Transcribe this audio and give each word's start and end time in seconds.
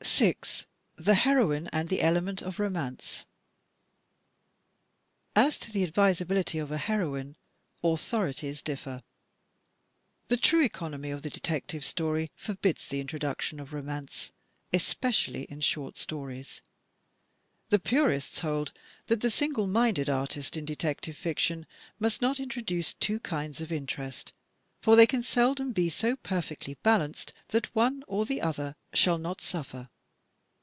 6, 0.00 0.64
The 0.96 1.14
Heroine 1.16 1.66
and 1.70 1.88
the 1.90 2.00
Element 2.00 2.40
of 2.40 2.58
Romance 2.58 3.26
As 5.36 5.58
to 5.58 5.70
the 5.70 5.82
advisability 5.84 6.58
of 6.58 6.72
a 6.72 6.78
heroine, 6.78 7.36
authorities 7.84 8.62
differ. 8.62 9.02
The 10.28 10.38
true 10.38 10.62
economy 10.62 11.10
of 11.10 11.20
the 11.22 11.28
Detective 11.30 11.84
Story 11.84 12.30
forbids 12.34 12.88
the 12.88 13.00
introduction 13.00 13.60
of 13.60 13.74
romance, 13.74 14.32
especially 14.72 15.42
in 15.44 15.60
short 15.60 15.96
stories. 15.98 16.62
The 17.68 17.78
purists 17.78 18.38
hold 18.40 18.72
that 19.08 19.20
the 19.20 19.30
single 19.30 19.66
minded 19.66 20.08
artist 20.08 20.56
in 20.56 20.64
detective 20.64 21.18
fiction 21.18 21.66
must 21.98 22.22
not 22.22 22.40
introduce 22.40 22.94
two 22.94 23.20
kinds 23.20 23.60
of 23.60 23.70
interest, 23.70 24.32
for 24.80 24.96
they 24.96 25.06
can 25.06 25.22
seldom 25.22 25.72
be 25.72 25.88
so 25.90 26.16
perfectly 26.16 26.74
balanced 26.82 27.32
that 27.48 27.72
one 27.74 28.02
or 28.08 28.24
the 28.24 28.40
other 28.40 28.74
shall 28.94 29.18
not 29.18 29.40
suffer. 29.42 29.90